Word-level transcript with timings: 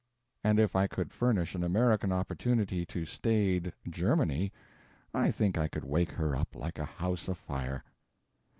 And 0.43 0.57
if 0.57 0.75
I 0.75 0.87
could 0.87 1.11
furnish 1.13 1.53
an 1.53 1.63
American 1.63 2.11
opportunity 2.11 2.87
to 2.87 3.05
staid 3.05 3.71
Germany, 3.87 4.51
I 5.13 5.29
think 5.29 5.59
I 5.59 5.67
could 5.67 5.83
wake 5.85 6.13
her 6.13 6.35
up 6.35 6.55
like 6.55 6.79
a 6.79 6.85
house 6.85 7.27
afire. 7.27 7.83